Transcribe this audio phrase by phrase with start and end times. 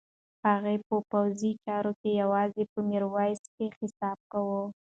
[0.45, 3.41] هغه په پوځي چارو کې یوازې پر میرویس
[3.81, 4.61] حساب کاوه.